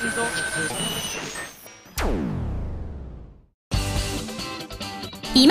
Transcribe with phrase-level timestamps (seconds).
[0.00, 0.08] 今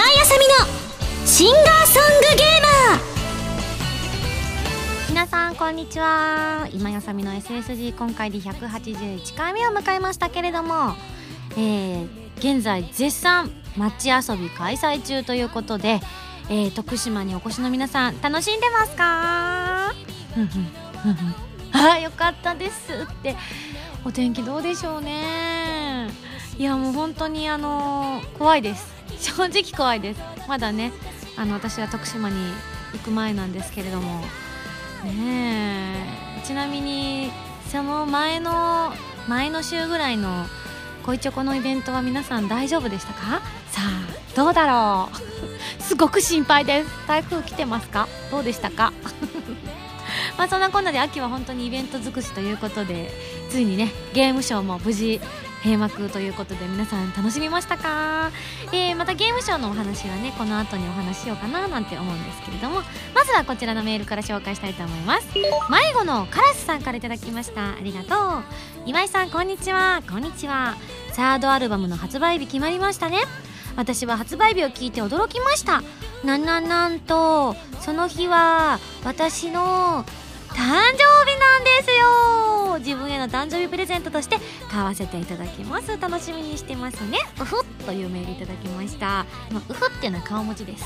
[0.04, 3.00] 井あさみのシンガーソングゲーマー。
[5.10, 6.68] 皆さんこんにちは。
[6.74, 10.96] 今やさみの SSG 今回で181回目を迎えましたけれども、
[11.56, 12.08] えー、
[12.38, 16.00] 現在絶賛街遊び開催中ということで、
[16.50, 19.94] えー、徳島にお越しの皆さん楽しんでますか？
[21.72, 23.36] あよかったですって
[24.06, 26.10] お天気どうでしょうね。
[26.58, 28.88] いやもう本当にあの、怖いです。
[29.20, 30.22] 正直怖いです。
[30.48, 30.92] まだね
[31.38, 32.36] あの私は徳島に
[32.94, 34.22] 行く前なんですけれども。
[35.04, 36.06] ね
[36.42, 37.32] えちなみに
[37.72, 38.94] その前の
[39.30, 40.46] 前の週ぐらいの
[41.06, 43.42] 恋チョコのイベントは皆さん大丈夫でしたか？
[43.72, 45.18] さあどうだろう。
[45.84, 46.90] すごく心配です。
[47.08, 48.08] 台風来てますか？
[48.32, 48.92] どうでしたか？
[50.40, 53.12] まあそんなこんなで秋は本当にイベント尽くしということで
[53.50, 55.20] ついにねゲームショーも無事
[55.66, 58.32] 閉幕ということで皆さん楽しみましたか、
[58.68, 62.78] えー、またゲームショーのお話はねこの後にお話しようかななんて思うんですけれども
[63.14, 65.28] まずはこちらのメールから紹介したいと思います。
[65.36, 67.74] 迷子のカラスさんからいただきました。
[67.74, 68.44] ありがとう。
[68.86, 70.02] 今井さんこんにちは。
[70.10, 70.78] こんにちは。
[71.12, 73.18] サードアルバムの発売日決まりましたね。
[73.76, 75.84] 私は発売日を聞いて驚きました。
[76.24, 80.06] なんなんなんとその日は私の
[80.56, 82.80] 生日なんですよ。
[82.80, 84.38] 自分への誕生日プレゼントとして
[84.70, 85.98] 買わせていただきます。
[86.00, 87.18] 楽しみにしてますね。
[87.40, 89.26] うふっというメールいただきました。
[89.70, 90.86] うふっていうのは顔文字です。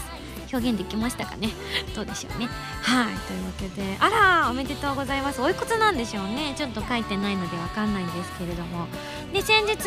[0.51, 1.49] 表現できましたかね？
[1.95, 2.47] どうでしょうね。
[2.81, 3.05] はい。
[3.27, 5.41] というわけであらおめでとうございます。
[5.41, 6.53] おいくつなんでしょうね。
[6.57, 8.87] ちょっと書いてないのでわかんないんですけれども。
[9.31, 9.77] で先日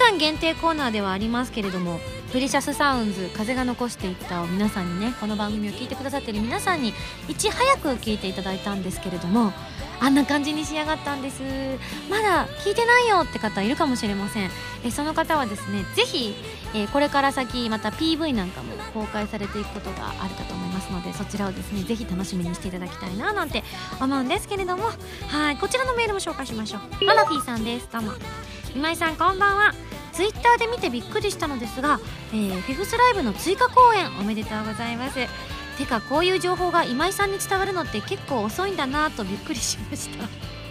[0.00, 2.00] 間限定コーナーではありますけれども
[2.32, 6.94] プリシャスサウンズ風が残していったを皆さんにねこの番組を聞いてくださっている皆さんに
[7.28, 9.52] いち早く聞いていただいたんですけれども
[10.00, 11.42] あんな感じに仕上がったんです。
[12.08, 14.50] まだ聞いてないよって方いるかもしれません。
[14.82, 16.34] えその方はですねぜひ、
[16.74, 23.62] え、これから先また PV なんかも公開されていくことがあるかと思いますのでそちらをですねぜひ楽しみにしていただきたいななんて
[24.00, 24.84] 思うんですけれども
[25.28, 27.04] はいこちらのメールも紹介しましょう。
[27.04, 27.88] マナフィーさんです。
[27.92, 28.12] どうも。
[28.74, 29.99] 今井さんこんばんは。
[30.12, 32.00] ツイッターで見てびっくりしたのですが、
[32.32, 35.18] えー、フィフスライブの追加公演おめでとうございます。
[35.78, 40.28] てかこういう情報が今井さんに伝わるのって結構遅いんだなとびっくりしました。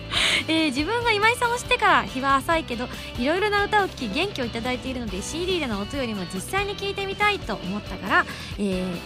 [0.48, 8.26] えー、自分が今井さんを知ってから日は浅いけどいろいろな歌を聴き元気をいただいているので CD での音よりも実際に聴いてみたいと思ったから、
[8.58, 8.62] え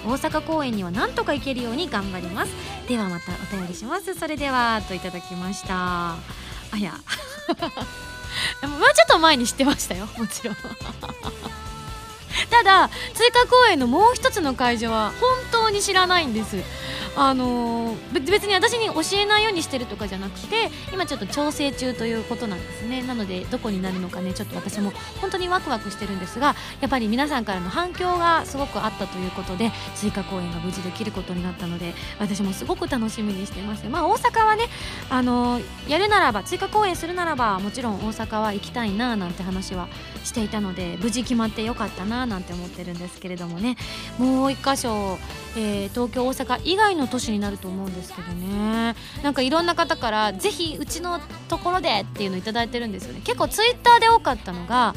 [0.05, 2.53] ー、大阪公演にはなんとか行けるように頑張ります。
[2.87, 4.13] ではまたお便りします。
[4.13, 6.15] それではといただきました。
[6.15, 6.17] あ
[6.77, 6.93] や。
[8.67, 10.55] もうちょっと前に知ってましたよもちろん。
[12.53, 16.57] ただ追加公演のもう一つの会場は本当に知らないんです。
[17.15, 23.03] あのー、別に私に教えないようにしてるとかじゃなくて今ちょっと調整中ということなんですね。
[23.03, 24.91] なのでどこになるのかねちょっと私も
[25.21, 33.85] 本当にワクワクしてるんですがやっぱり皆さんからの反響がすごくあったということで追加公演が無事できることになったので私もすごく楽しみにしてます。
[33.87, 34.63] まあ大阪はね
[35.09, 39.87] あのー、やるならば追加公演するならばもちろん大阪は行きたいななんて話は
[40.23, 43.77] していたので無事決まってよかったななんてて思ってるんですけれどもね。
[44.17, 45.17] もう一箇所、
[45.57, 48.95] えー、東京大阪以外の都市になると思うんですけどね。
[49.23, 53.21] なんかいろんな方からぜひうちのところでっていうのを頂いてるんですよね。
[53.23, 54.95] 結構ツイッターで多かったのが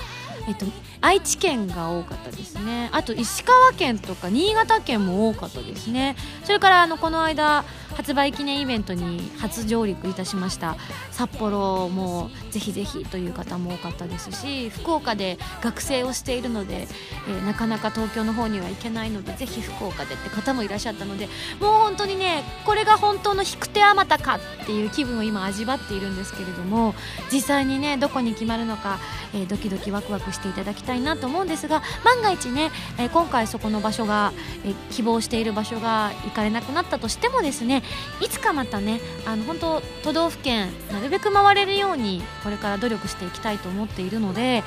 [0.49, 0.67] えっと、
[1.01, 2.89] 愛知県が多かったですね。
[2.93, 6.17] あと石川県とか新潟県も多かったですね。
[6.45, 7.65] それからあのこの間
[7.97, 10.77] 発売記念イベントに初上陸いたしました。
[11.17, 16.87] 札幌もぜひぜひという方も多かったですし福岡で学生をしているので、
[17.27, 26.95] えー、なかなか東京の方には行けないのでぜひ福岡でって方もいらっしゃったのでもう本当にねこれが本当の引く手あまたかっていう気分を今味わっているんですけれども
[27.33, 28.99] 実際にねどこに決まるのか、
[29.33, 34.33] えー、ドキドキワクワクしてしていただきたいなと思うんですが万が一ね、えー、今回そこの場所が、
[34.65, 37.83] え希望している場所が行かれなくなったとしてもですね
[38.21, 44.62] いつかまたねあの本当都道府県なるべく回れるようにこれから努力していきたいと思っているので、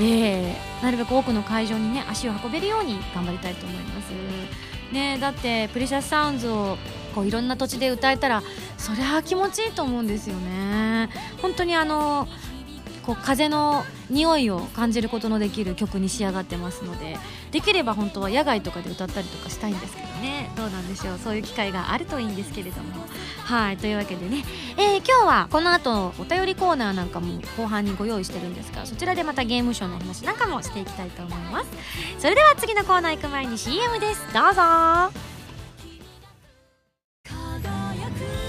[0.00, 4.08] えー、なるべく多くの会場にね足を運べるように頑張りたいと思います。
[4.92, 6.78] ね、だってプレシャスサウンズを
[7.14, 8.42] こういろんな土地で歌えたら
[8.78, 11.10] そりゃ気持ちいいと思うんですよね。
[11.42, 12.26] 本当にあの
[13.08, 17.16] こう風の匂いを感じることのできる曲に仕上がってますので
[17.52, 20.50] できれば本当は野外とかで歌ったりとかしたいんですけどね。
[20.56, 21.18] どうなんでしょう。
[21.18, 23.06] そういう機会があるといいんですけれども。
[23.44, 23.78] はい。
[23.78, 24.44] というわけでね、
[24.76, 31.70] えー、今日はこの後お便りコーナーなんかも後半にご用意してるんですがそちらでまたゲームショーの話なんかもしていきたいと思います。
[32.18, 34.20] それでは次のコーナー行く前に CM です。
[34.34, 34.60] どうぞ。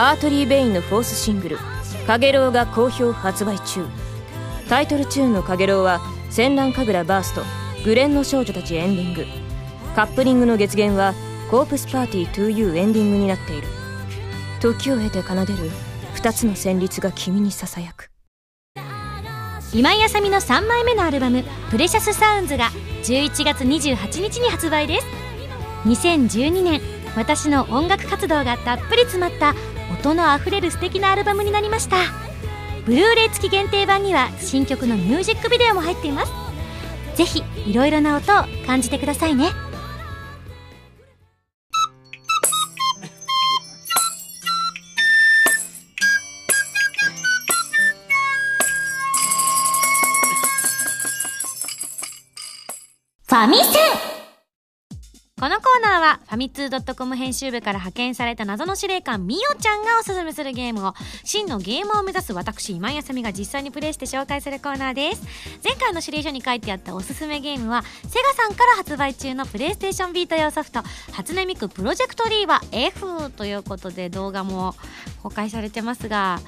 [0.01, 1.57] Artery Vein のフォースシングル
[2.07, 3.85] 「かげろう」が好評発売中。
[4.69, 5.99] タイトルチューンの「かげろう」は
[6.29, 7.41] 「閃乱カグラ Burst」
[7.83, 9.25] 「グレンの少女たち」エンディング。
[9.95, 11.15] カップリングの月弦は
[11.49, 13.67] 「コープスパーティー 2U」エンディングになっている。
[14.61, 15.71] 時を経て奏でる
[16.15, 18.11] 2つの旋律が君にささやく。
[19.73, 22.69] 今井麻美の3枚目のアルバム「Precious Sounds が
[23.03, 25.07] 11月28日に発売です。
[25.85, 26.81] 2012年
[27.15, 29.55] 私の音楽活動がたっぷり詰まった
[29.91, 32.28] 音のあふれる素敵なアルバムになりました。
[32.85, 36.31] ブルーレイ付き限定版には新曲のミュージックビデオも入っています。
[37.15, 39.49] ぜひいろいろな音を感じてくださいね。
[53.27, 53.78] ファミセ
[55.39, 60.93] このコーナーはファミツー .com 編集部から派遣された謎の司令官みおちゃんがおすすめするゲームを
[61.23, 65.23] 真のゲーマーを目指す私今井麻美が実際にプレイして紹介するコーナーです。
[65.63, 70.81] 前回の指令書に書いてあったおすすめゲームはセガさんから発売中のプレイステーションヴィータ用ソフト
[71.13, 74.75] 初音ミクプロジェクトリーバー F ということで動画も
[75.23, 76.41] 公開されてますが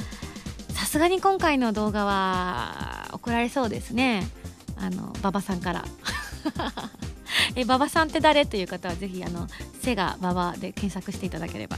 [0.73, 4.27] さすがに今回の動画は怒られそうですね。
[4.75, 5.85] あの馬場さんから。
[7.55, 8.45] え馬場さんって誰？
[8.45, 9.47] という方はぜひあの
[9.81, 11.77] セガ馬場で検索していただければ。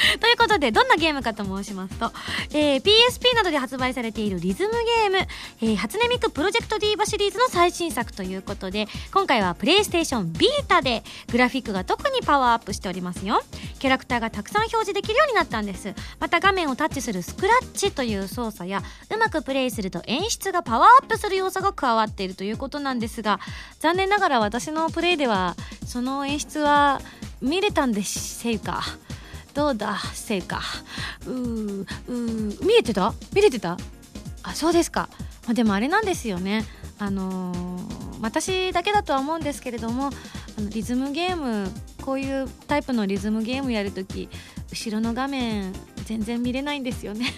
[0.20, 2.12] ということでどんなゲームかと申しますと、
[2.52, 5.18] えー、PSP などで発売されているリズムゲーム、
[5.62, 13.42] えー、初音ミク Project DIVA シリーズの最新作ということで今回はプレイステーションヴィータでグラフィックが特にパワーアップしておりますよ。
[13.78, 15.94] キャラクターがたくさん表示できるようになったんです。
[16.18, 23.40] また画面をタッチするスクラッチという操作やうまくプレイすると演出がパワーアップする要素が加わっているということなんですが
[23.78, 25.56] 残念ながら私のプレイでは
[25.86, 27.00] その演出は
[27.40, 28.82] 見れたんでせいか。
[29.54, 29.98] どうだ？
[30.14, 30.60] せいか。
[31.26, 33.14] うーうー見えてた？
[33.34, 33.76] 見れてた？
[34.42, 35.08] あそうですか、
[35.44, 36.64] まあ、でもあれなんですよね。
[36.98, 40.06] あのー、私だけだとは思うんですけれども
[40.58, 41.70] あのリズムゲーム
[42.02, 44.28] こういうタイプのリズムゲームやるとき
[44.70, 45.72] 後ろの画面
[46.04, 47.32] 全然見れないんですよね。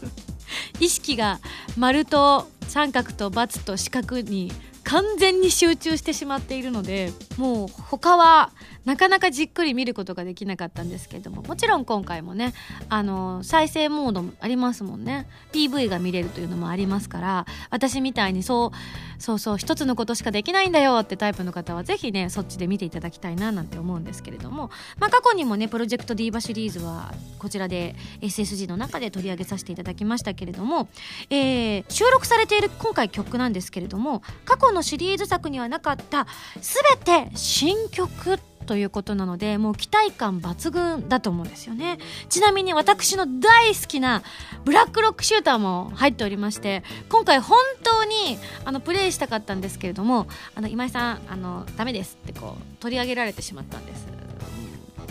[0.80, 1.40] 意識が
[1.76, 4.52] 丸と三角と×と四角に
[4.84, 8.52] 完全に集中してしまっているのでもう他は
[8.84, 12.54] なかなかじっくり見ることができなかったんですけれどももちろん今回もね
[12.88, 15.26] あの再生モードもありますもんね。
[15.52, 18.72] PV が見れるというのもありますから私みたいにそ
[19.18, 30.88] うそうそう一つのことしかできないんだよってタイプの方はぜひねそっちで見ていただきたいななんて思うんですけれども、まあ、過去にもねプロジェクトディーバシリーズはこちらで SSG の中で取り上げさせていただきましたけれども、
[31.30, 36.26] えー、収録されている今回曲なんですけれども過去のシリーズ作にはなかった
[36.60, 41.98] 全て新曲ということなのでもう期待感抜群だと思うんですよね。
[42.28, 44.22] ちなみに私の大好きな
[44.64, 54.25] ブラックロックシューターも入っておりまして今回本当にあのプレイしたかったんですけれどもあの今井さんあのダメですってこう取り上げられてしまったんです。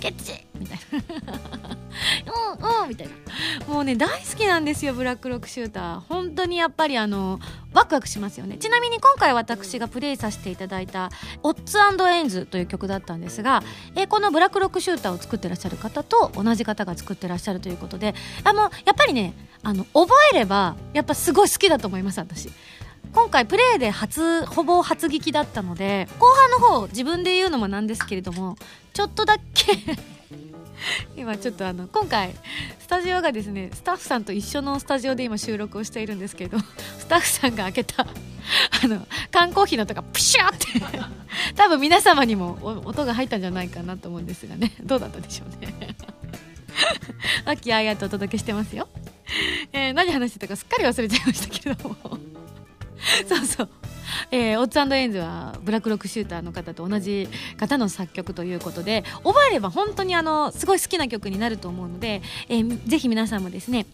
[0.05, 0.45] ケチ。
[0.59, 0.77] みたい
[1.25, 1.75] な。
[2.61, 2.89] うんうん。
[2.89, 3.73] みたいな。
[3.73, 5.99] もうね大好きなんですよブラックロックシューター。
[6.01, 7.39] 本当にやっぱりあの
[7.73, 8.57] ワクワクしますよね。
[8.57, 11.09] ちなみに今回私がプレイさせていただいた
[11.41, 13.63] 「オッツエンズ」という曲だったんですが、
[13.95, 18.13] えこのブラックロックシューターを作ってらっしゃる方と同じ方が作ってらっしゃるということで
[18.43, 22.49] あのやっぱりねあの覚えればやっぱすごい好きだと思います私
[23.15, 28.57] 今回プレイで初ほぼ初聞きだったので後半の方自分で言うのもなんですけれども
[28.93, 29.77] ちょっとだけ
[31.15, 32.35] 今ちょっとあの今回
[32.77, 36.59] スタジオがですねスタッフさんと一緒のスタジオで今収録をしているんですけど
[36.99, 38.05] スタッフさんが開けた
[38.83, 40.67] あの缶コーヒーの音がプシューって
[41.55, 44.73] 多分皆様にも音が入ったんじゃないかなと思うんですがね。
[44.83, 45.95] どうだったでしょうね。
[47.45, 48.89] 和気あいあいとお届けしてますよ、
[49.71, 52.34] えー、何話してたかすっかり忘れちゃいましたけども。
[53.27, 53.69] そうそう
[54.31, 63.87] えー、オッツエンズはブラックロックシューターの方と同じ方の作曲ということで覚えれば本当にあのすごい好きな曲になると思うので、えー、ぜひ皆さんもですね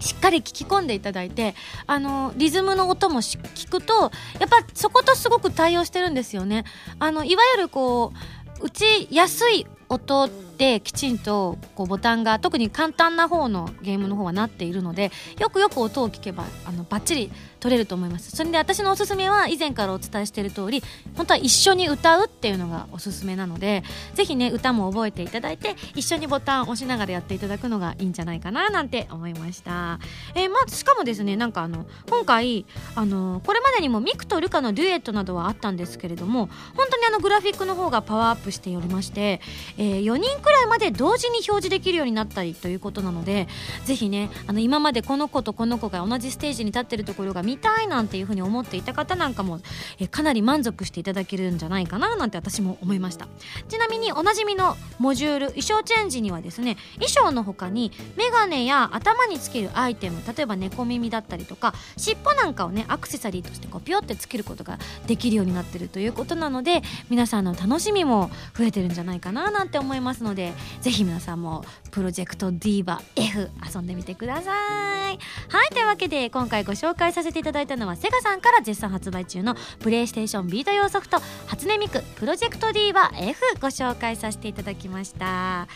[0.00, 1.54] しっかり聞き込んでいただいて
[1.86, 6.64] あのリズムの音も聞くとやっぱそことすごく対応してるんですよね。
[6.98, 8.12] あのいわゆるこ
[8.60, 17.32] う打ちやすい音ってきちんとこうボタンが特に簡単な方のゲームの方はなっているのでよくよく音を聞けばあのバッチリ
[17.64, 18.30] 取れると思います。
[18.36, 20.82] それで私のおすすめは以前からお伝えしている通り
[21.16, 29.98] 本当は一緒に歌うっていうのがおすすめなのでぜひね歌も覚えていただいて一緒にボタンを押しながらやっていただくのがいいんじゃないかななんて思いました、
[30.34, 39.40] えー、まあしかもですねなんかあの今回あのこれまでにもミクとルカのデュエットなどはあったんですけれども本当にあのグラフィックの方がパワーアップしておりまして、
[39.78, 43.48] ええー、4人くらいまで同時に表示できるようになったりということなので
[43.84, 49.60] ぜひねあの今までこの子とこの子が同じステージに立ってるところが見たいなんていうふうに思っていた方なんかも、
[49.98, 53.28] え、かなり満足していただけるんじゃないかななんて私も思いました。
[53.68, 75.18] ちなみにおなじみのモジュール衣装チェンジにはですね衣装の他にメガネや頭につけるアイテム例えば猫耳だったりとか尻尾なんかをねアクセサリーとしてこうピョってつけることができるようになってるということなので皆さんの楽しみも増えてるんじゃないかななんて思いますのでぜひ皆さんもプロジェクトディーバ F 遊んでみてください。
[75.48, 85.26] はいというわけで今回ご紹介させていただいたのはセガさんから絶賛発売中のプレイステーションビート用ソフト初音ミクプロジェクトディーバ F ご紹介させていただきました。
[85.26, 85.68] は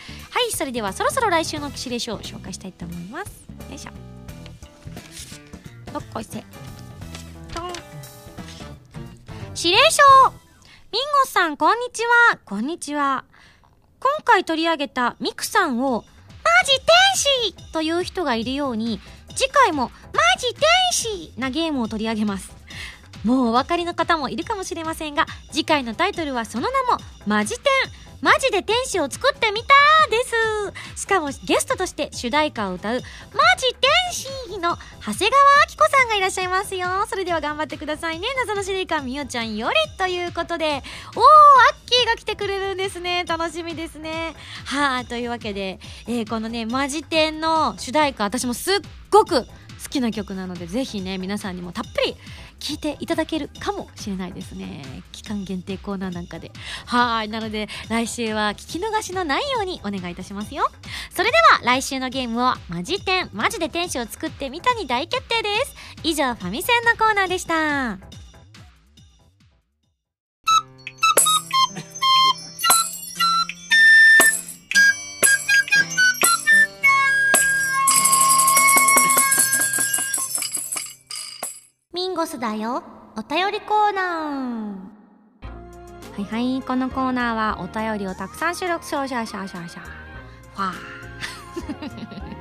[0.49, 3.45] いそれではそろそろ来週の指令書を紹介したいと思います。
[3.69, 3.91] よいしょ。
[5.93, 6.43] どっこいせ。
[9.55, 10.01] 指令書
[10.91, 12.39] ミンゴさん、こんにちは。
[12.45, 13.25] こんにちは。
[13.99, 16.03] 今回取り上げたミクさんを、
[16.43, 16.71] マジ
[17.53, 18.99] 天使という人がいるように、
[19.39, 22.58] 次回もマジ天使なゲームを取り上げます。
[23.23, 27.65] もうお分かりの方もいるかもしれませんが、次回のタイトルはその名も、マジ天。
[28.21, 29.67] マジで天使を作ってみた
[30.09, 30.17] で
[30.95, 31.01] す。
[31.03, 36.87] しかもゲストとして主題歌を歌うマジ天使の長谷川明子さんがいらっしゃいますよ。
[37.07, 38.27] それでは頑張ってくださいね。
[38.37, 40.65] 謎の司令官みおちゃんよりということで。
[40.65, 40.81] おーアッ
[41.85, 43.23] キーが来てくれるんですね。
[43.25, 44.35] 楽しみですね。
[44.65, 48.75] はあというわけで、えー、このねマジ天の主題歌私もすっ
[49.09, 49.49] ごく好
[49.89, 52.15] きな曲なのでぜひね皆さんにもたっぷり
[52.59, 54.83] 聞いていただけるかもしれないですね。
[55.11, 56.51] 期間限定コーナーなんかで。
[56.85, 57.29] はい。
[57.29, 60.69] なので来週は聞き逃しのないようにお願いいたしますよ。
[61.11, 65.75] それでは来週のゲームをマジ天マジで天使を作ってみたに大決定です。
[66.03, 68.18] 以上ファミセンのコーナーでした。
[82.13, 82.83] ゴスだよ。
[83.15, 84.89] お便りコーナー。
[86.13, 88.83] はいはいこのコーナーはお便りをたくさん収録。
[88.85, 90.73] しょしゃしゃしゃしゃファー。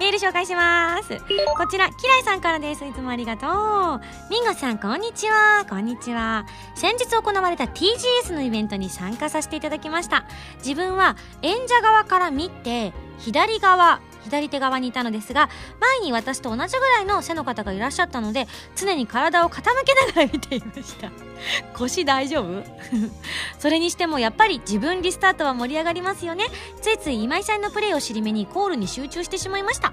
[0.00, 1.16] メール紹介します。
[1.56, 2.84] こちらキライさんからです。
[2.84, 4.00] いつもありがとう。
[4.30, 5.64] ミンゴさんこんにちは。
[5.68, 6.46] こんにちは。
[6.74, 10.24] 先日行われた TGS のイベントに参加させていただきました。
[10.58, 15.48] 自分は演者側から見て左側左手側にいたのですが
[15.80, 21.31] 前に私と同じぐらいの背の方がいらっしゃったので常に体を傾けながら見ていました。
[21.74, 22.62] 腰大丈夫？
[23.58, 26.44] それにしてもやっぱり自分リスタートは盛り上がりますよね。
[26.80, 29.92] ついつい今井さんのプレーを尻目にコールに集中してしまいました。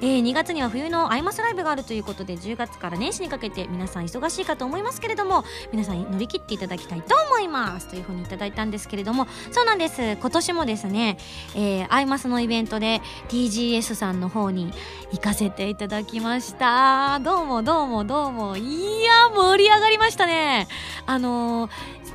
[0.00, 7.88] えー、2月には冬のアイマスライブがあるということで10月から年始にかけて皆さん忙しいかと思いますけれども皆さん乗り切っていただきたいと思います。
[7.88, 10.16] というふうにいただいたんですけれどもそうなんです。
[10.16, 11.16] 今年もですね、
[11.54, 14.72] えー、アイマスのイベントで TGS さんの方に
[15.12, 17.20] 行かせていただきました。
[17.20, 18.56] どうもどうもどうも。
[18.56, 20.66] いや盛り上がりましたね。
[21.06, 21.70] あのー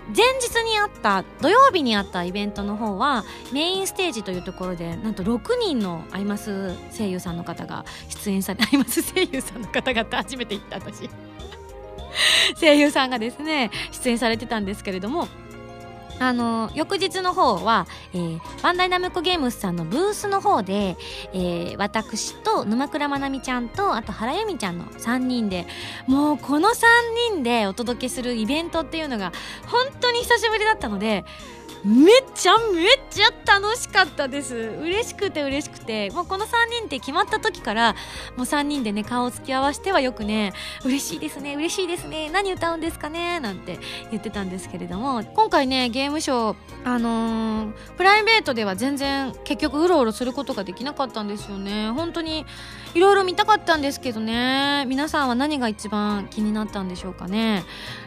[0.10, 11.08] 前日にあった土曜日にあったイベントの方はメインステージというところでなんと6人のアイマス声優さんの方が出演されアイマス声優さんの方々初めて行った私。
[12.60, 15.28] 声優さんがですね出演されてたんですけれども
[16.20, 20.98] あの翌日の方は、えー、バンダイナムコゲームスさんのブースの方で、
[21.34, 25.66] えー、私と沼倉まなみちゃんとあと原由美ちゃんの3人で
[26.08, 26.74] もうこの3
[27.34, 29.32] 人でお届けするイベントっていうのが
[29.66, 31.26] 本当に久しぶりだったので
[31.84, 32.06] めっ
[32.36, 34.56] ちゃめっちゃ楽しかったです。
[34.56, 36.10] 嬉しくて嬉しくて。
[36.12, 37.94] もうこの3人って決まった時から
[38.36, 43.80] もう3人でね顔を突き合わせてはよくね嬉しいですね嬉しいですね何歌うんですかねなんて
[44.12, 46.56] 言ってたんですけれども今回ねゲームショー
[46.86, 51.92] あのー、プライベートでは全然結局うろうろすることができなかったんですよね。
[51.92, 52.46] 本当に
[52.94, 54.86] いろいろ見たかったんですけどね。
[54.88, 57.64] 皆さんは何が一番気になったんでしょうかね。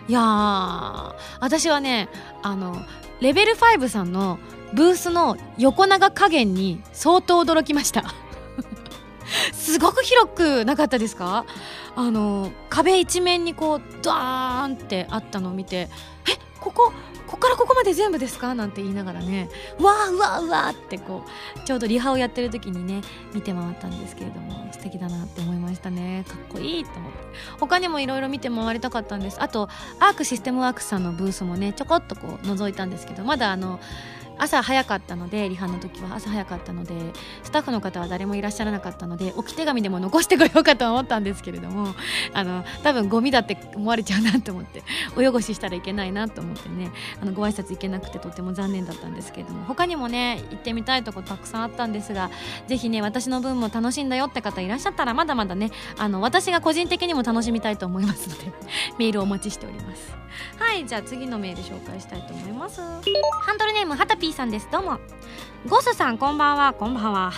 [0.09, 2.09] いやー私はね
[2.43, 2.83] あの
[3.23, 4.41] レベル5さんの
[4.75, 8.03] ブースの横長加減に相当驚きました。
[9.53, 11.45] すごく広くなかったですか？
[11.95, 15.89] あの壁一面にこうダーンってあったのを見て
[16.29, 16.93] えここ
[17.27, 18.55] ここからここまで全部ですか？
[18.55, 19.49] なんて言いながらね
[19.81, 21.25] わーうわーうわーってこ
[21.57, 23.01] うちょうどリハをやってる時にね
[23.35, 26.25] 見て回ったんですけれども素敵だなって思いましたね。
[26.29, 27.19] かっこいいと思って。
[27.59, 29.43] 他にもいろいろ見て回りたかったんです。
[29.43, 33.81] あとアークシステムワークスさんのブースもねちょこっとこう覗いたんですけどまだあの
[34.43, 36.95] 朝早かったのでリハの時は朝早かったので
[37.45, 41.95] スタッフの方は誰もいらっしゃらなかったので置き手紙でも残してこようかと思ったんですけれども
[42.35, 44.83] あの多分ゴミだって思われちゃうなと思って
[45.17, 52.31] お汚ししたらいけないなと思ってねあのご挨拶行けなくてとても残念だったんですけれども他にもね行ってみたいとこたくさんあったんですが
[52.67, 58.53] ぜひね私の分も楽しんだよって方いらっしゃったらまだまだねあの私が個人的にも楽しみたいと思いますので
[58.99, 60.23] メールをお待ちしております。
[60.59, 62.81] はいじゃあ次のメール紹介したいと思います。
[62.81, 64.69] ハンドルネームはたぴさんです。
[64.71, 64.99] どうも。
[65.69, 66.73] ゴスさんこんばんは。
[66.73, 67.33] こんばんは。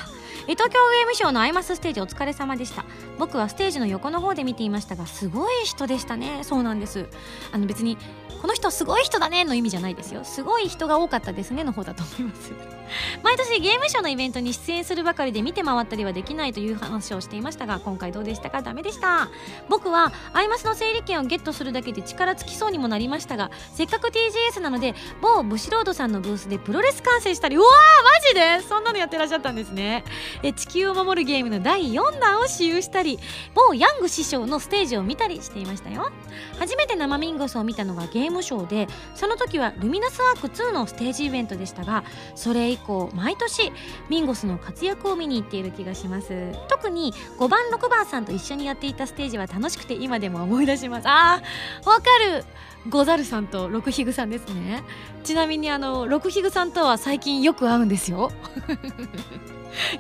[0.47, 2.85] 東京ゲームショウのアイマスステージお疲れ様でした。
[3.19, 6.41] 僕はステージの横の方で見ていましたがすごい人でしたね。
[6.43, 7.07] そうなんです。
[7.53, 7.97] あの別に
[8.43, 10.23] この人すごい人だねの意味じゃないですよ。
[10.25, 12.53] すごい人が多かったですねの方だと思います。
[13.25, 18.61] 毎年ゲームショーのイベントに出演するばかりで見て回ったりはできないという話をしていましたが今回どうでしたか？
[18.61, 19.31] ダメでした。
[19.71, 27.71] 僕はアイマスの整理券をゲットするだけで力尽きそうにもなりましたがせっかく TGS なので某ブシロードさんのブースでプロレス観戦したりうわー
[28.05, 28.69] マジで？
[28.69, 30.05] そんなのやってらっしゃったんですね。
[30.43, 33.19] え地球を守るゲームの第4弾を使用したり
[33.55, 36.11] 某ヤング師匠のステージを見たりしていましたよ。
[36.59, 42.05] 初めて生ミンゴスを見たのがゲームショーでその時はルミナスアーク2のステージイベントでしたが
[42.35, 43.73] それ以降毎年
[44.09, 46.53] ミンゴスの活躍を見に行っている気がします。
[46.69, 51.09] 特に5番6番さんと一緒にやっていたステージは楽しくて今でも思い出します。
[51.09, 52.03] あーわか
[52.39, 52.45] る。
[52.89, 54.85] ゴザルさんと六ヒグさんですね。
[55.23, 58.31] ちなみにあの六ヒグさんとは最近よく会うんですよ。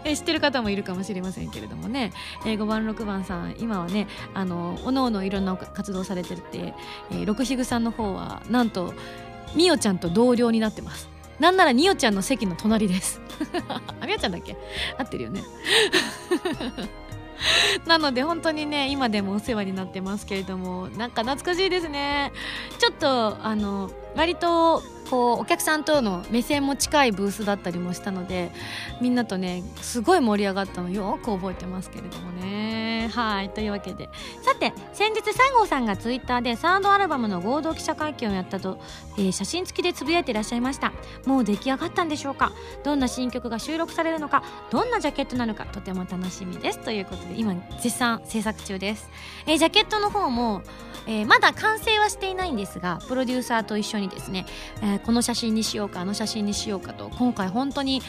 [0.05, 2.13] え知ってる方もいるかもしれませんけれどもね、
[2.47, 6.75] えー、5番6番さん今はねあのおのおのいろんな活動されてるって、
[7.11, 8.95] えー、六ヒグさんの方はなんと
[9.55, 11.09] みおちゃんと同僚になってます。
[11.39, 13.21] なんならにおちゃんの席の隣です。
[13.69, 14.57] あみおちゃんだっけ？
[14.99, 15.43] 合ってるよね。
[17.87, 22.33] なので本当にね今でもお世話になってますけれどもなんか懐かしいですね。
[22.79, 28.51] ちょっとあの割とこうお客さんとの目線も近いブースだったりもしたので
[29.01, 31.19] みんなとねすごい盛り上がったのよ。
[31.23, 33.11] く覚えてますけれどもね。
[33.13, 34.09] はいというわけで。
[34.43, 38.81] さて先日西郷さんがツイッターでサードアルバムの合同記者会見をやったと、
[39.19, 40.93] えー、写真付きでつぶやいていらっしゃいました。
[41.27, 42.53] もう出来上がったんでしょうか。
[42.83, 46.79] どんな新曲が収録されるのかどんなジャケットなのかとても楽しみです。
[46.79, 49.09] ということで今絶賛制作中です、
[49.47, 50.63] えー、ジャケットの方も
[51.07, 54.47] えー、まだ完成はしていないんですがプロデューサーと一緒にですね、
[54.83, 58.03] えー、この写真にしようかあの写真にしようかと今回本当に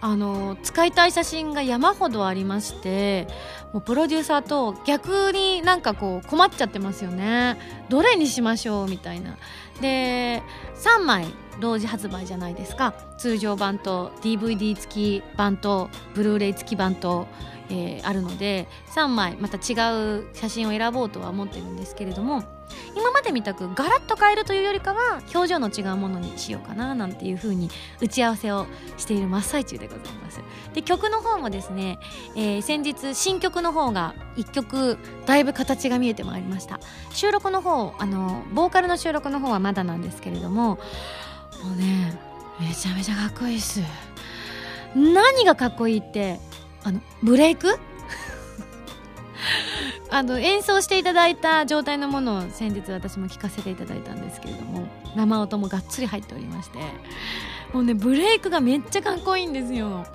[0.00, 3.28] あの使いたい写真が山ほどありまして
[3.72, 7.58] もうプロデューサーと逆になんかこう困っちゃってますよね。
[7.88, 9.36] どれにしましょうみたいな。
[9.80, 10.42] で
[10.76, 11.26] 3枚
[11.60, 12.94] 同時発売じゃないですか。
[13.18, 17.28] 通常版と DVD 付き版とブルーレイ付き版と
[17.70, 22.42] えー、あるので3枚また違う写真を選ぼうとは思ってるんですけれども
[22.96, 30.40] 今までみたくガラッと変えるというよりかは表情の違うものにしようかななんていう風に打ち合わせをしている真っ最中でございます。
[30.74, 31.98] で曲の方もですね、
[32.36, 36.80] えー、先日新曲の方が1曲だいぶ形が見えてまいりました。
[37.12, 40.76] 収録の方あのボーカルの収録の方はまだなんですけれども
[41.64, 42.18] もうね
[42.60, 43.80] めちゃめちゃかっこいいっす。
[44.94, 46.40] 何がかっこいいって
[46.84, 47.78] あのブレイク？
[50.12, 56.78] あの演奏していただいた状態のものを先日私も聴かせていただいたんですけれども生音もがっつり入っておりまして
[57.72, 60.06] もうねブレイクがめっちゃかっこいいんですよ。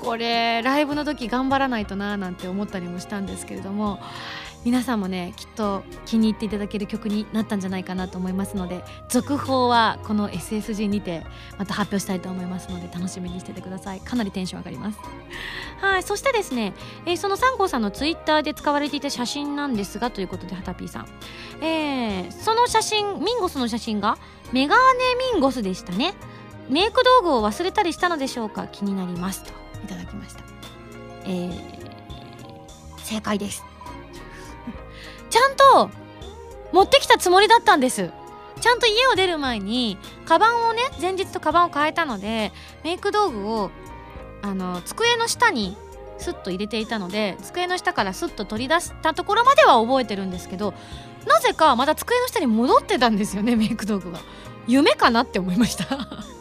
[0.00, 4.00] これライブの時頑張らないとなーなんて思ったりもしたんですけれども
[4.62, 11.24] 皆さんもねきっと気に入っていただける曲になったんじゃないかなと思いますので続報はこの SSG にて
[11.58, 14.00] また発表したいと思いますので楽しみにしててください。
[14.00, 14.98] かなりテンション上がります。
[15.80, 16.74] はいそしてですね、
[17.06, 21.08] えー、そのサンゴさんのツイッターで使われていた写真なんですがということではたぴーさん、
[21.62, 24.18] えー、その写真ミンゴスの写真が
[24.52, 24.82] メガネ
[25.32, 26.14] ミンゴスでしたね。
[26.68, 28.66] メイク道具を忘れたりしたのでしょうか？
[28.68, 29.42] 気になります。
[29.42, 29.50] と
[29.84, 30.44] いただきました。
[31.24, 31.54] えー、
[32.98, 33.69] 正解です。
[35.30, 35.90] ちゃんと
[36.72, 38.10] 持ってきたつもりだったんです。
[38.60, 42.52] ちゃんと家を出る前にカバンをね前日とカバンを変えたので
[42.84, 43.70] メイク道具を
[44.42, 45.76] あの机の下に
[46.18, 50.74] スッと入れていたので机の下からスッと取り出したところまでは覚えてるんですけど
[51.26, 54.20] なぜかまた机の下に戻ってたんですよねメイク道具が。
[54.66, 55.86] 夢かなって思いました。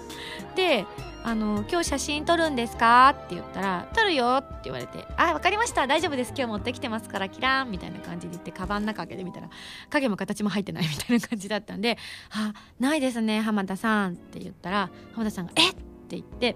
[0.56, 0.86] で
[1.30, 9.50] あの今日写真撮るんですか?」って言ったら「撮るよ」って言われて「あ分かりました大丈夫です今日持ってきてますからキラーン」みたいな感じで言ってカバンの中開けてみたら
[9.90, 11.98] 影も形も入ってない みたいな感じだったんで
[12.32, 15.76] 「あないですね浜田さん」って言ったら浜田さんが「えっ!」っ
[16.10, 16.56] て言って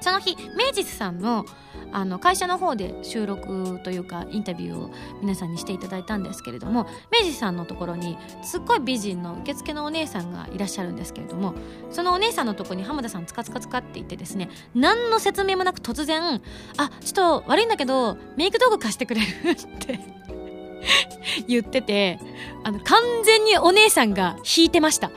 [0.00, 1.44] その日明治さんの
[1.90, 4.90] あの会社の方で収録というかインタビューを
[5.22, 11.54] 皆さんにしていただいたんですけれども明治さんのところにすっごい美人の受付のお姉さんがいらっしゃるんですけれども
[11.90, 16.42] そのお姉さんのところに浜田さんつかつかつかって言ってですね何の説明もなく突然
[16.76, 19.98] 「あちょっと悪いんだけどメイク道具貸してくれる?」って
[21.48, 22.18] 言ってて
[22.64, 25.10] あの完全にお姉さんが引いてました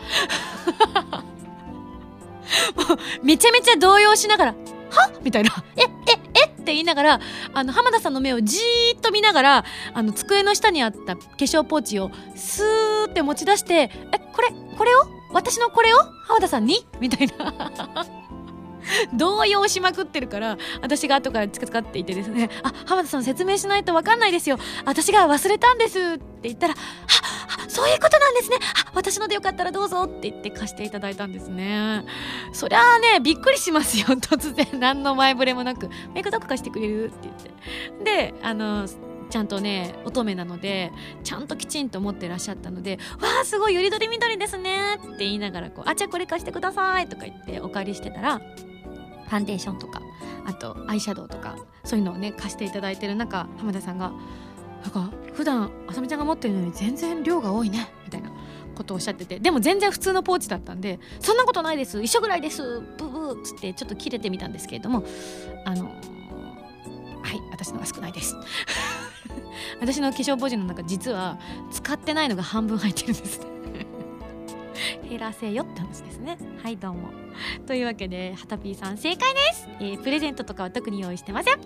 [2.76, 4.56] もうめちゃめちゃ動揺しながら
[4.92, 5.12] 「は？
[5.24, 5.86] みたいな「ええ
[6.34, 6.46] え？
[6.48, 7.20] って言いながら
[7.54, 15.00] あの浜田さんの目をじーっと見ながらあの机の下にあった化粧ポーチをスーって持ち出して「えこれこれを？
[15.34, 15.98] 私のこれを？
[16.28, 18.21] 浜田さんに?」みたいな。
[19.14, 24.58] 動揺しまくってるから私が後からつかつかっていてですね「あ浜田さん説明しないと分かんないですよ。
[24.86, 28.58] 私が忘れたんです」って言ったら「あそういうことなんですね。
[28.86, 32.06] あ私のでよかったらどうぞ」って言って貸していただいたんですね。
[32.54, 34.06] そりゃあねびっくりしますよ。
[34.22, 38.32] 突然何の前触れもなく「メイクドッグ貸してくれる?」って言って。
[38.32, 38.88] であの
[39.30, 40.92] ちゃんとね乙女なので
[41.24, 48.42] ちゃんときちんと持ってらっしゃったので「わあすごいよりどりみどりですね」って言いながらこう「あじゃあこれ貸してください」とか言ってお借りしてたら
[49.32, 50.02] ファンデーションとか
[50.46, 54.12] あとアイシャドウとかそういうのをね貸していただいてる中浜田さんが
[54.84, 58.30] 「なんか普段あさみちゃんが持ってるのに全然量が多いね」みたいな
[58.76, 65.06] ことをおっしゃっててでも全然普通のポーチだったんで「そんなことないです一緒ぐらいですブブー」っつってちょっと切れてみたんですけれども
[65.64, 68.36] あのはい私のが少ないです。
[69.80, 71.40] 私の化粧ポーチの中実は
[71.72, 73.40] 使ってないのが半分入ってるんです
[75.08, 76.38] 減らせよって話ですね。
[76.62, 77.10] はいどうも。
[77.66, 81.60] というわけではたぴーさん正解です、えー、プレゼントとかは特に用意してません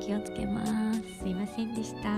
[0.00, 0.72] 気をつけます。
[1.20, 2.08] すいませんでした。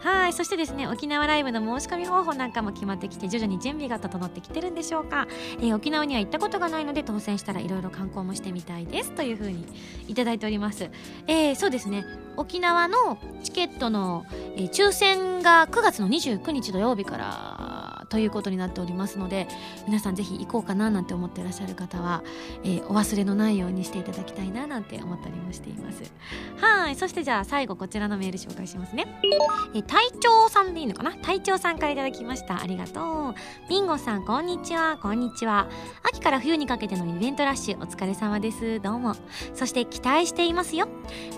[0.00, 5.26] はいそしてですね沖縄ライブの申し込み方法なんかも決まってきて徐々に準備が整ってきてるんでしょうか、
[5.58, 9.12] えー、沖縄には行ったことがないので当選したらいろいろ観光もしてみたいです。
[9.12, 9.66] というふうに
[10.08, 10.90] いただいております。
[11.26, 12.04] えー、そうですね。
[12.36, 14.24] 沖縄のチケットの、
[14.56, 17.67] えー、抽選が9月の29日土曜日から
[18.08, 19.48] ということになっておりますので
[19.86, 22.22] 皆さんぜひ行こうかななんて思ってらっしゃる方は、
[22.64, 26.02] えー、お忘れのないようにしていただきたいななんて思ったりもしています。
[26.56, 29.20] はいそしてじゃあ最後こちらのメール紹介しますね。
[29.74, 31.14] え隊長さんでいいのかな？
[31.16, 32.60] 隊長さんからいただきました。
[32.62, 33.34] ありがとう。
[33.68, 34.98] ミンゴさんこんにちは。
[34.98, 35.68] こんにちは。
[36.02, 38.80] 秋から冬にかけてのイベントラッシュお疲れ様です。
[38.80, 39.14] どうも。
[39.54, 40.88] そして期待していますよ。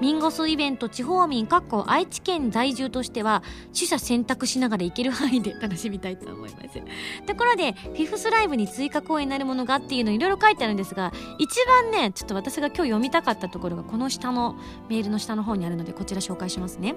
[0.01, 3.43] ミンゴスイベント地方民かっこ愛知県在住としては
[3.75, 6.60] 取捨選択しながら行ける範囲で楽しみたいと思います。
[7.27, 14.57] ところでフィフスライブに追加公演になるものがっていうのいろいろ書いてあるんですが一番ねちょっと私が今日読みたかったところがこの下の
[14.89, 16.95] メールの下の方にあるのでこちら紹介しますね、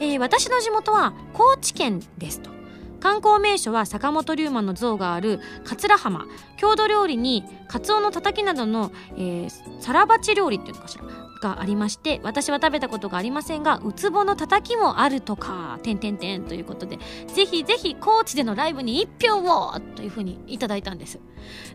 [0.00, 2.63] えー、私の地元は高知県ですと。
[3.04, 6.24] 観光名所は坂本龍馬の像がある桂浜。
[6.56, 11.04] 郷土料理にカツオのたたきなどの、えー、サラバチ料理っていうのかしら？
[11.42, 21.20] がありまして私は食べたことがありませんがウツボのたたきもあるとかてんてんてんということでぜひぜひ高知でのライブに1票をというふうにいただいたんです。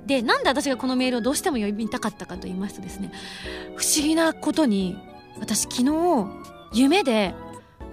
[0.07, 3.11] でなんで私がこのメールをどうしても読みたかったかと言いますとですね
[3.75, 4.97] 不思議なことに
[5.39, 6.25] 私昨日
[6.73, 7.35] 夢で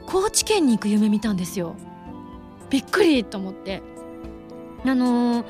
[0.07, 1.77] 高知県に行く夢見たんですよ。
[2.71, 3.83] びっくりと思って
[4.85, 5.47] あのー、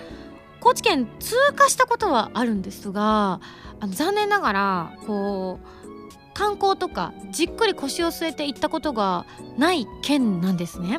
[0.61, 3.41] 高知県通過したことはあるんですが
[3.81, 5.77] あの残念ながらこう
[6.35, 9.25] 観光とかじっくり腰を据えて行ったことが
[9.57, 10.99] ない県なんですね。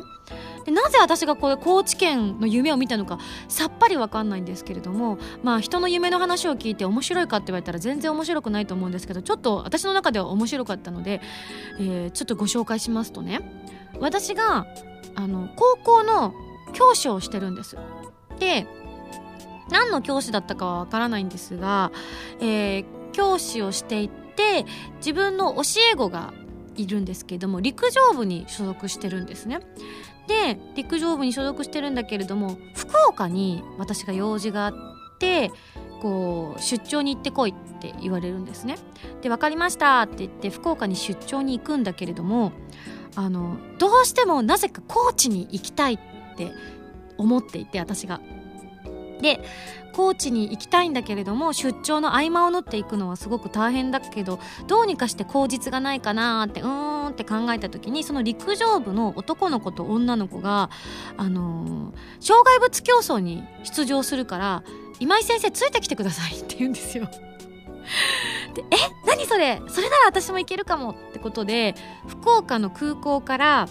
[0.64, 11.22] でなぜ私がこれ高知県の夢を見たのかさっぱり分かんないんですけれどもまあ人の夢の話を聞いて面白いかって言われたら全然面白くないと思うんですけどちょっと私の中では面白かったので、
[11.78, 13.40] えー、ちょっとご紹介しますとね
[13.98, 14.66] 私が
[15.14, 16.34] あの高校の
[16.72, 17.76] 教師をしてるんです。
[18.38, 18.66] で
[19.70, 21.92] 何の教師だったかはわからないんですが、
[22.40, 24.64] えー、教師をしていて
[24.98, 26.32] 自分の教え子が
[26.76, 29.60] いるんですけれども陸上部に所属してるんですね。
[30.28, 34.72] で陸上部に所属してるんだけれども福岡に私が用事があっ
[35.18, 35.50] て
[36.02, 38.76] こう出張に行ってこいって言われるんですね。
[39.22, 42.52] で分かりましたって言って福岡に出張に行くんだけれども
[43.18, 45.98] あのどうしてもなぜか高知に行きたいっ
[46.36, 46.52] て
[47.16, 48.20] 思っていて私が。
[49.20, 49.40] で
[49.92, 60.70] 高知に行きたいんだけれども出張の合間を縫っていくのはすごく大変だけどどうにかして口実がないかなってうーんって考えた時にその陸上部の男の子と女の子が、
[61.16, 64.62] あのー、障害物競争に出場するから
[65.00, 67.08] 今井先生ついてきてくださいって言うんですよ。
[68.54, 69.60] でえ何それ？
[69.68, 71.74] それなら私も行けるかもってことで
[72.06, 73.68] 福岡の空港から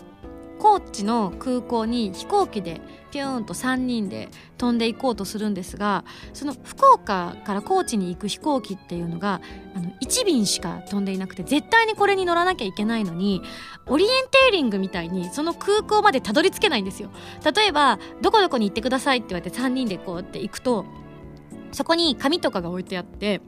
[0.60, 6.04] 高知の空港に飛行機でピューンと3人で飛んでいこうとするんですが
[6.34, 9.40] その福岡から高知に行く飛行機っていうのが
[9.76, 13.42] あの1便しか飛んでいなくて絶対にこれに乗らなきゃいけないのに
[13.86, 17.12] オリエンテーリングみたいにその空港までたどり着けないんですよ。
[17.56, 20.86] 例えばどこどこに行ってくださいって言われて3人でこうって行くと
[21.78, 23.40] そこに紙とかが置いてあって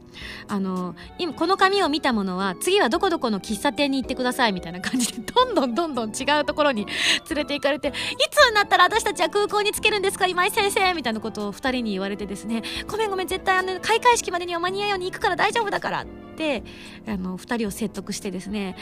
[0.46, 6.86] あの今この紙を見たものは次はどこどこの喫茶店に行ってくださいみたいな感じで どんどんどんどん違うところに
[7.28, 7.92] 連れて行かれてい
[8.30, 16.62] つになったら私たちは空港に着けるんですか今井先生みたいなことを2人に言われてですねごめんごめん絶対あの開会式までには間に合うように行くから大丈夫だからって
[17.08, 18.76] あの2人を説得してですね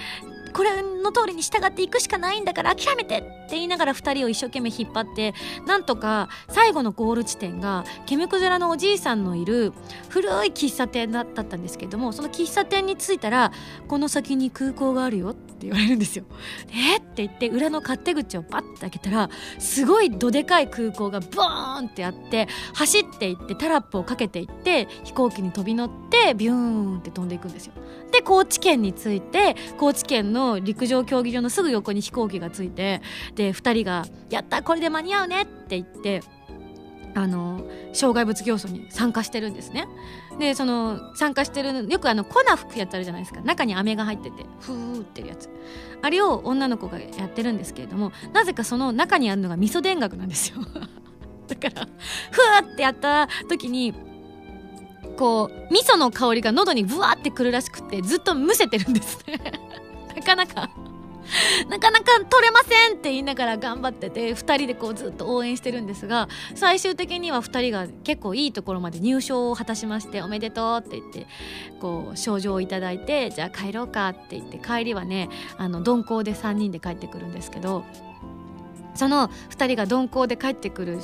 [0.52, 5.34] これの通りに従っていくしかないんだから諦めてって言いながら2人を一生懸命引っ張って
[5.66, 9.72] なんとか最後のゴール地点がケムクゼラのおじいさんのいる
[10.08, 13.52] 古い喫茶店だったんですけどもその喫茶店に着いたら
[13.86, 16.24] この先に空港があるよって言われるんですよ。
[16.70, 17.00] えっ？
[17.00, 27.72] て言って裏の勝手口をパッて開けたらすごいどでかい空港がボーンってあって走っていってタラップをかけていって飛行機に飛び乗ってビューンって飛んでいくんですよ。
[28.12, 33.02] で高知県に着いて高知県のの陸上競技場のすぐ横に飛行機が着いて
[33.34, 36.22] で2人が「やったこれで間に合うね」って言って
[37.14, 39.88] あの障害物競争に参加してるんですね。
[40.38, 43.40] でその参加してるよくあの粉吹くやつあるじゃないですか。
[43.40, 45.48] 中に飴が入っててふーってるやつ。
[46.00, 50.58] あれを女の子がやってるんですけれどもなぜかその中にあるのが味噌田楽なんですよ。
[51.48, 51.88] だから
[52.30, 53.94] ふーってやった時に
[55.16, 59.40] こう味噌の香りが喉にブワーってくるらしくてずっとむせてるんですね。
[60.18, 60.70] なかなか
[61.68, 71.26] なかなか取れませんって言いながら頑張ってて2人でこうずっと応援してるんですが最終的には2人が結構いいところまで入賞を果たしましておめでとうって言って
[71.80, 75.28] こう賞状をいただいてじゃあ帰ろうかって言って帰りはね
[75.58, 77.84] あの鈍行で3人で帰ってくるんですけど
[78.94, 81.00] その2人が鈍行で帰ってくる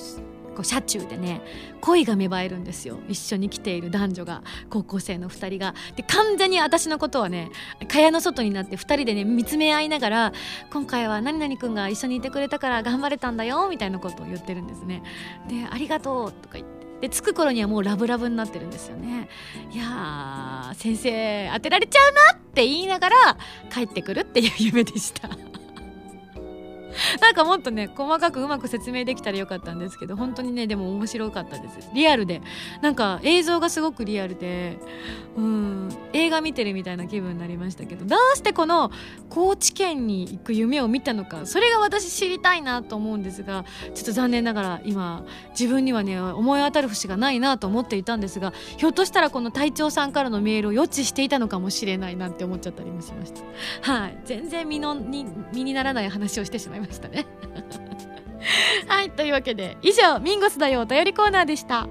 [0.54, 1.42] こう車中でね
[1.80, 2.98] 恋が芽生えるんですよ。
[3.08, 5.74] 一緒に来ている男女が高校生の2人が。
[5.96, 7.50] で完全に私のことはね
[7.88, 10.32] 蚊帳の外になって2人でね見つめ合いながら
[10.72, 15.02] 今回は何々君が一緒にいてくれたから頑張れたんだよみたいなことを言ってるんですね。
[15.48, 16.84] でありがとうとか言って。
[17.00, 19.28] で着く頃にはもうラブラブになってるんですよね。
[19.72, 23.36] いやー先生当てられちゃうなって言いながら
[23.70, 25.28] 帰ってくるっていう夢でした。
[27.20, 31.90] なんかもっとね細かくうまく説明できたらよかったんですけど本当にねでも面白かったです。
[31.94, 32.42] リアルで。
[32.82, 34.78] なんか映像がすごくリアルで。
[35.36, 35.88] うん。
[36.12, 38.04] 映画見てるみたいな気分になりましたけど。
[38.04, 38.90] どうしてこの
[39.28, 41.46] 高知県に行く夢を見たのか。
[41.46, 53.40] それが私知りたいなと思うんですがちょっと残念ながら今自分にはね思い当たる節がないなと思っていたんですがひょっとしたらこの隊長さんからのメールを予知していたのかもしれないなって思っちゃったりもしました。
[53.92, 54.18] はい。
[54.24, 57.03] 全然身のに身にならない話をしてしまいました。
[57.08, 57.26] ね。
[58.86, 61.86] はいというわけで以上ミンゴスだよお便りコーナーでした。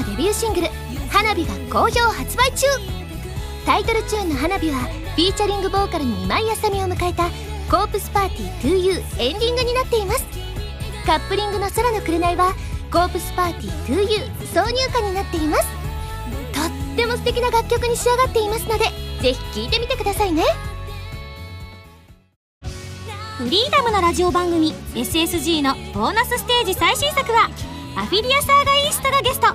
[0.00, 0.68] のデビューシングル
[1.12, 2.66] 「花火」が好評発売中。
[3.66, 7.24] タイトルチューンの「花火」はフィーチャリングボーカルの今井あさみを迎えた
[7.70, 10.24] 「コープスパーティー 2U」エンディングになっています。
[11.06, 12.54] カップリングの「空の紅」は
[12.90, 15.79] 「コープスパーティー 2U」挿入歌になっています。
[17.00, 18.84] っても素敵な楽曲に仕上がっていますので
[19.22, 20.42] ぜひ聴いてみてくださいね。
[23.38, 27.48] フリーダムなラジオ番組 SSG のボーナスステージ最新作は
[27.96, 29.46] アフィリアサーガイーストがゲスト。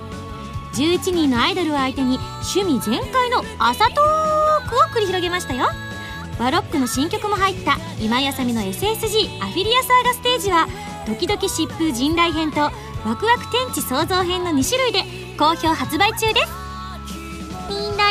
[0.73, 2.19] 11人のアイドルを相手に
[2.55, 5.67] 趣味全開の朝トークを繰り広げましたよ。
[6.39, 10.67] バロックの新曲も入った今井あさみの SSG アフィリアサーガステージは
[11.07, 12.71] ドキドキ疾風陣雷編とワ
[13.15, 15.03] クワク天地創造編の2種類で
[15.37, 16.64] 好評発売中です。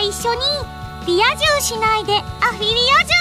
[0.07, 0.41] 一緒に
[1.07, 3.15] リア充しないでアフィリア充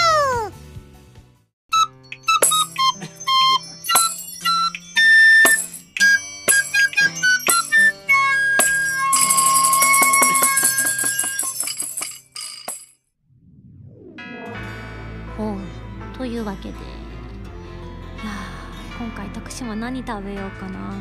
[15.37, 16.69] ほうというわけで。
[16.69, 16.75] いや
[18.99, 20.93] 今回徳島何食べようかな。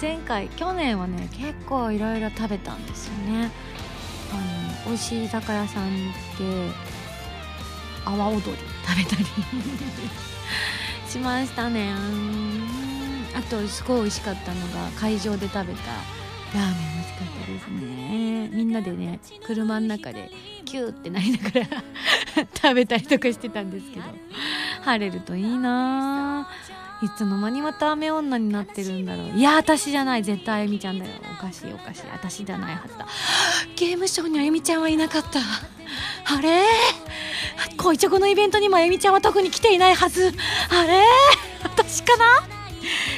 [0.00, 3.52] 前回去年はね結構いろいろ食べたんですよね。
[4.32, 4.34] あ
[4.84, 6.88] の美味しい居酒屋さんに行って
[8.04, 9.26] 阿波踊り食べたり。
[11.08, 11.92] しましたね。
[11.92, 12.68] うん。
[13.34, 15.92] あとすごい美味しかったのが会場で食べた。
[16.54, 18.48] ラーメン美味しかったですね。
[18.52, 20.30] みんなでね車の中で
[20.64, 21.66] キューってなりながら
[22.54, 24.06] 食べたりとかしてたんですけど。
[24.88, 26.48] 晴れるといいな
[27.00, 29.38] いつの間にまた雨女になってるんだろう。
[29.38, 30.22] いや私じゃない。
[30.22, 31.12] 絶対あゆみちゃんだよ。
[31.32, 32.02] おかしいおかしい。
[32.12, 33.06] 私じゃないはずだ。
[33.76, 35.38] ゲームショーにあゆみちゃんはいなかった。
[35.38, 36.62] あれ？
[37.76, 40.32] 恋チョコのイベントにもあゆみちゃんは特に来ていないはず。
[40.70, 41.02] あれ？
[41.62, 42.24] 私かな？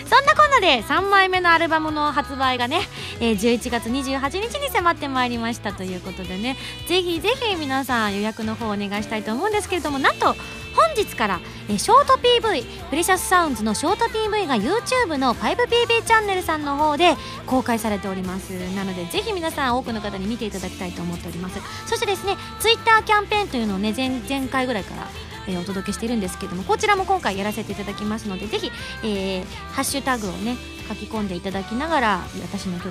[0.04, 2.80] そんなこんなで3枚目のアルバムの発売がね、
[3.20, 6.56] えー、11月28日に迫ってまいりましたということでね。
[6.86, 10.34] ぜひぜひ皆さん予約の方お願いしたいと思うんですけれどもなんと
[10.74, 18.50] 本日から、え、ショート PV プレシャスサウンズのショート PV が YouTube の 5PB チャンネルさんの方で公開されております。
[18.74, 21.60] なのでぜひ皆さん多くの方に見ていただきたいと思っております。
[21.86, 25.08] そしてですね Twitter キャンペーンというのをね前前回ぐらいから
[25.48, 28.70] え、お届けしているんですけどもこちらも今回やらせていただきますのでぜひ、
[29.02, 30.56] えー、ハッシュタグをね
[30.90, 32.90] 書き込んでいただきながら私の曲を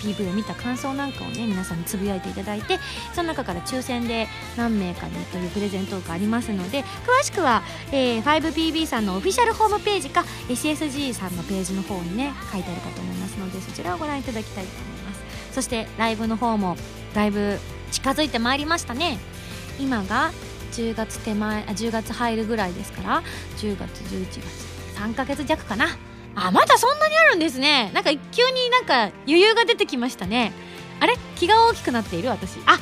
[0.00, 2.78] PV を見た感想なんかをね皆さんにつぶやいていただいて
[3.12, 15.24] その中から抽選で何名かにというプレゼントがありますので詳しくは、えー、5PB さんのオフィシャルホームページか SSG さんのページの方にね書いてあるかと思いますのでそちらをご覧いただきたいと思います。
[15.52, 16.76] そしてライブの方も
[17.14, 17.58] だいぶ
[17.92, 19.18] 近づいてまいりましたね。
[19.78, 20.32] 今が
[20.72, 23.22] 10月手前あ10月入るぐらいですから
[23.58, 24.40] 10月11月
[24.98, 25.86] 3ヶ月弱かな。
[26.36, 27.90] あまだそんなにあるんですね。
[27.94, 28.16] なんか急
[28.50, 30.52] になんか余裕が出てきましたね。
[31.00, 31.16] あれ？
[31.36, 32.28] 気が大きくなっている？
[32.30, 32.58] 私。
[32.66, 32.78] あ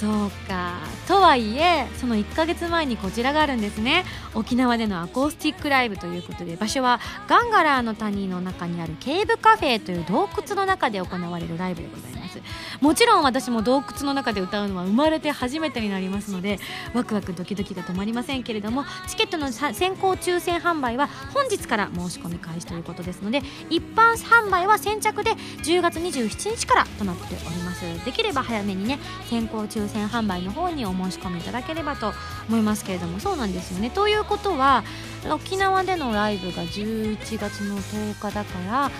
[0.00, 0.74] そうか。
[1.08, 4.04] とはいえその1ヶ月前にこちらがあるんですね。
[4.34, 12.40] 沖縄でのアコースティックライブということで場所はガンガラーの谷の中にあるケーブカフェという洞窟の中で行われるライブでございます。
[12.80, 16.58] もちろん私も洞窟の中で歌うのは生まれて初めてになりますので
[16.92, 25.30] ワクワクドキドキが止まりませんけれどもチケットの先行抽選販売は本日から申し込み開始ということですので一般販売は先着で
[25.62, 28.04] 10月27日からとなっております。
[28.04, 28.98] できれば早めにね
[29.30, 32.12] 先行抽選販売の方にお申し込みいただければと
[32.48, 33.90] 思いますけれどもそうなんですよね。
[33.90, 34.84] ということは
[35.30, 38.90] 沖縄でのライブが11月の10日だからあ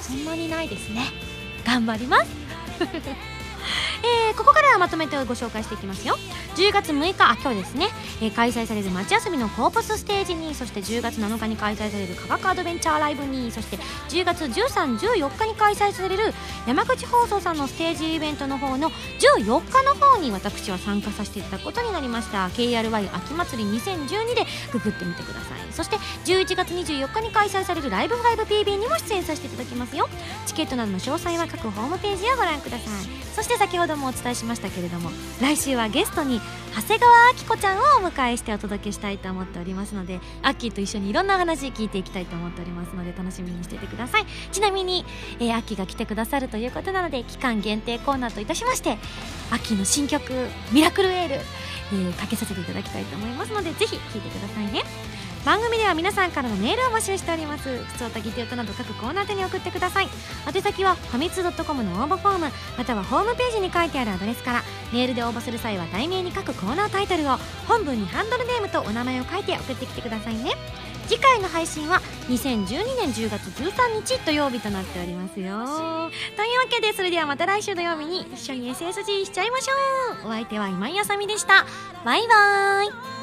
[0.00, 1.04] そんなにないですね。
[1.64, 3.31] 頑張ります。
[4.28, 6.18] えー、ここからはまとめてご紹介していきますよ。
[6.56, 7.88] 10月6日あ今日ですね、
[8.20, 13.78] えー、開催される街遊びのコープスステージにそして10月7日に開催される科学アドベンチャーライブにそして
[14.10, 16.34] 10月1314日に開催される
[16.66, 22.48] 山口放送さんのステージイベントの方の14日の方に私は参加させていただくことになりました。
[22.48, 25.72] KRY 秋祭り2012でググってみてください。
[25.72, 30.08] そして11月24日に開催されるライブ 5PB にも出演させていただきますよ。
[30.46, 33.22] チケットなどの詳細は各ホームページをご覧ください。
[33.34, 35.10] そして先ほどもお伝えしましたけれども
[35.40, 36.40] 来週はゲストに
[36.74, 44.26] 長谷川明子ちゃんをお迎えしてお届けしたいと思っておりますのでアッキーと一緒にいろんな話聞いていきたいと思っておりますので楽しみにしていてください。
[44.50, 45.04] ちなみに、
[45.38, 48.92] えー、アッキーが来てくださるということなので期間限定コーナーといたしまして
[49.50, 50.32] アッキーの新曲
[50.72, 51.34] 「ミラクルエール」
[51.92, 54.82] えー、かけさせていただきたいと思いますのでぜひ聴いてくださいね。
[55.44, 57.78] 番組では皆さんからのメールを募集しております。
[57.84, 60.08] 普通たぎて歌など各コーナー宛に送ってください。
[60.54, 62.46] 宛先はファミツー .com の応募フォーム
[62.78, 64.62] またはホームページに書いてあるアドレスから。
[64.92, 70.52] メールで応募する際は題名に各コーナータイトルを本文にハンドルネームとお名前を書いて送ってきてくださいね。
[71.08, 75.46] 次回の配信は2012年10月13日土曜日となっておりますよ。
[75.46, 76.10] というわ
[76.70, 80.28] けでそれではまた来週土曜日に一緒に SSG しちゃいましょう。
[80.28, 81.66] お相手は今井あさみでした。
[82.04, 83.21] バイバーイ。